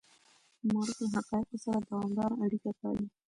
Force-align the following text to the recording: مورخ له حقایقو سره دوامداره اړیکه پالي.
مورخ 0.69 0.97
له 1.03 1.07
حقایقو 1.15 1.57
سره 1.63 1.77
دوامداره 1.89 2.35
اړیکه 2.43 2.69
پالي. 2.79 3.05